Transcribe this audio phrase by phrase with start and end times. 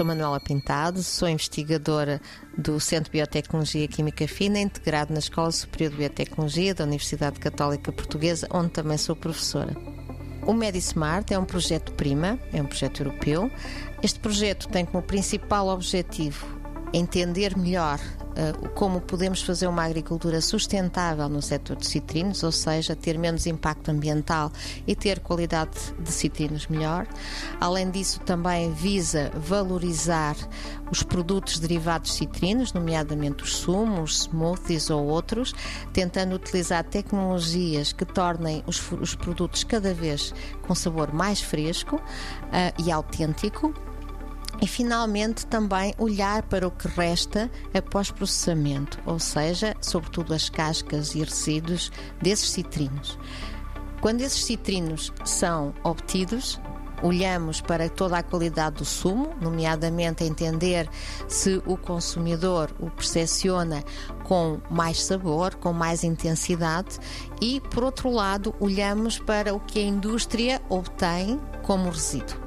[0.00, 2.22] sou Manuela Pintado, sou investigadora
[2.56, 7.38] do Centro de Biotecnologia e Química Fina, integrado na Escola Superior de Biotecnologia da Universidade
[7.38, 9.76] Católica Portuguesa, onde também sou professora.
[10.46, 13.50] O MediSmart é um projeto prima, é um projeto europeu.
[14.02, 16.46] Este projeto tem como principal objetivo
[16.94, 18.00] entender melhor
[18.74, 23.90] como podemos fazer uma agricultura sustentável no setor de citrinos, ou seja, ter menos impacto
[23.90, 24.52] ambiental
[24.86, 27.06] e ter qualidade de citrinos melhor.
[27.60, 30.36] Além disso, também visa valorizar
[30.90, 35.54] os produtos derivados de citrinos, nomeadamente os sumos, smoothies ou outros,
[35.92, 42.82] tentando utilizar tecnologias que tornem os, os produtos cada vez com sabor mais fresco uh,
[42.84, 43.72] e autêntico
[44.60, 51.14] e finalmente também olhar para o que resta após processamento, ou seja, sobretudo as cascas
[51.14, 53.18] e resíduos desses citrinos.
[54.00, 56.60] Quando esses citrinos são obtidos,
[57.02, 60.88] olhamos para toda a qualidade do sumo, nomeadamente entender
[61.28, 63.82] se o consumidor o percepciona
[64.24, 66.98] com mais sabor, com mais intensidade,
[67.40, 72.38] e por outro lado, olhamos para o que a indústria obtém como resíduo.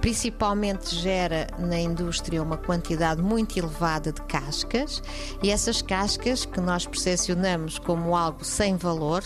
[0.00, 5.02] Principalmente gera na indústria uma quantidade muito elevada de cascas
[5.42, 9.22] e essas cascas que nós percepcionamos como algo sem valor,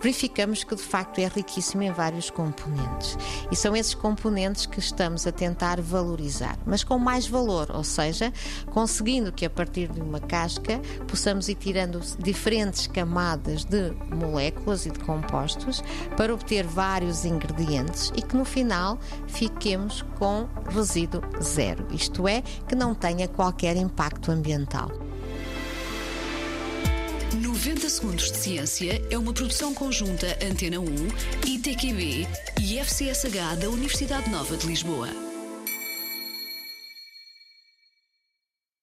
[0.00, 3.16] verificamos que de facto é riquíssimo em vários componentes.
[3.50, 8.32] E são esses componentes que estamos a tentar valorizar, mas com mais valor, ou seja,
[8.72, 14.90] conseguindo que a partir de uma casca possamos ir tirando diferentes camadas de moléculas e
[14.90, 15.82] de compostos
[16.16, 22.74] para obter vários ingredientes e que no final fiquemos com resíduo zero, isto é, que
[22.74, 24.90] não tenha qualquer impacto ambiental.
[27.34, 30.86] 90 Segundos de Ciência é uma produção conjunta Antena 1,
[31.46, 32.26] ITQB
[32.60, 35.25] e FCSH da Universidade Nova de Lisboa.